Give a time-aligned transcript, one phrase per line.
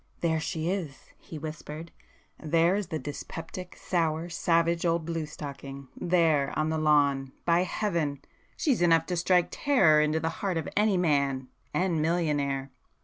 [0.21, 1.91] "There she is!" he whispered,
[2.41, 9.15] "There is the dyspeptic, sour, savage old blue stocking,—there, on the lawn,—by Heaven!—she's enough to
[9.15, 12.71] strike terror into the heart of any man—and millionaire!"